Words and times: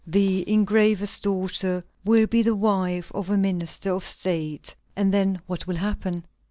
The 0.07 0.49
engraver's 0.51 1.19
daughter 1.19 1.83
will 2.03 2.25
be 2.25 2.41
the 2.41 2.55
wife 2.55 3.11
of 3.13 3.29
a 3.29 3.37
minister 3.37 3.91
of 3.93 4.03
State. 4.03 4.73
And 4.95 5.13
then 5.13 5.41
what 5.45 5.67
will 5.67 5.75
happen? 5.75 6.25